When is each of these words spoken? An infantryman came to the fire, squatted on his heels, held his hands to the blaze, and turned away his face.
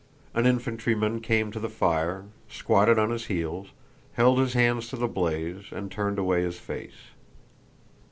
An 0.33 0.47
infantryman 0.47 1.19
came 1.21 1.51
to 1.51 1.59
the 1.59 1.69
fire, 1.69 2.25
squatted 2.49 2.97
on 2.97 3.11
his 3.11 3.27
heels, 3.27 3.67
held 4.13 4.39
his 4.39 4.53
hands 4.53 4.87
to 4.89 4.95
the 4.95 5.07
blaze, 5.07 5.65
and 5.69 5.91
turned 5.91 6.17
away 6.17 6.41
his 6.41 6.57
face. 6.57 7.11